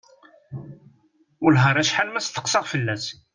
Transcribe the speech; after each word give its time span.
Wellah 1.41 1.65
ar 1.69 1.77
acḥal 1.81 2.09
ma 2.11 2.21
steqsaɣ 2.21 2.65
fell-as. 2.71 3.05